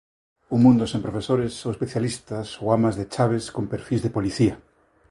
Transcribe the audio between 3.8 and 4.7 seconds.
de policía.